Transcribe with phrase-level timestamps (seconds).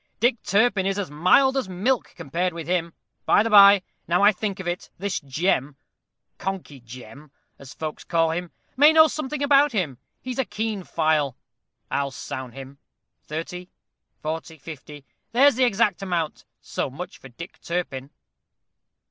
[0.19, 2.93] Dick Turpin is as mild as milk compared with him.
[3.27, 5.75] By the by, now I think of it, this Jem,
[6.39, 11.37] Conkey Jem, as folks call him, may know something about him; he's a keen file;
[11.91, 12.79] I'll sound him.
[13.21, 13.69] Thirty,
[14.23, 16.45] forty, fifty there's the exact amount.
[16.61, 18.09] So much for Dick Turpin."